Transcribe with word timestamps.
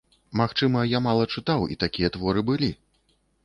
Магчыма, 0.39 0.79
я 0.97 1.01
мала 1.09 1.27
чытаў 1.37 1.67
і 1.77 1.79
такія 1.87 2.13
творы 2.19 2.41
былі. 2.51 2.75